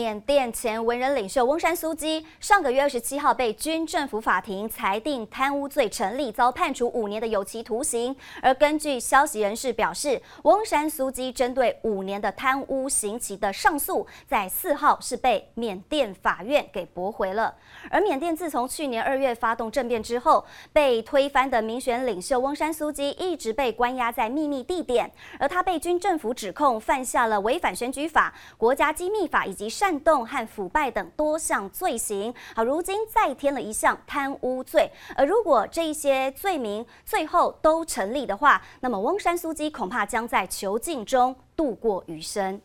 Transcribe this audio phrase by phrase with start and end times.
[0.00, 8.16] 缅甸前文人领袖翁山苏姬上个月二十七号被军政府法庭裁定贪污罪成立，遭判处五年的有期徒刑。
[8.40, 17.54] 而根据消息人士表示，翁山苏姬针对五年的贪污刑期的上诉，在四号是被缅甸法院给驳回了。
[17.90, 29.68] 而缅甸自从去年二月发动政变之后，被推翻的民选领袖翁山苏姬一直被关押在秘密地点，而他被军政府指控犯下了违反选举法、国家机密法以及。
[29.90, 34.88] 煽动和腐败等多项罪行，好，如今再添了一项贪污罪。
[35.16, 42.60] 而如果这一些罪名最后都成立的话，那么翁山苏基恐怕将在囚禁中度过余生。